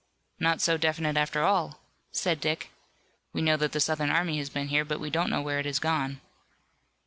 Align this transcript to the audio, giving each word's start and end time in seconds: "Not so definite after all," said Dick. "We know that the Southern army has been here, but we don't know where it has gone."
"Not 0.39 0.61
so 0.61 0.77
definite 0.77 1.15
after 1.15 1.43
all," 1.43 1.79
said 2.11 2.41
Dick. 2.41 2.71
"We 3.33 3.43
know 3.43 3.55
that 3.57 3.71
the 3.71 3.79
Southern 3.79 4.09
army 4.09 4.39
has 4.39 4.49
been 4.49 4.69
here, 4.69 4.83
but 4.83 4.99
we 4.99 5.11
don't 5.11 5.29
know 5.29 5.43
where 5.43 5.59
it 5.59 5.67
has 5.67 5.77
gone." 5.77 6.21